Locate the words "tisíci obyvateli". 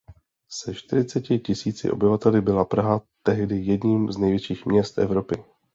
1.39-2.41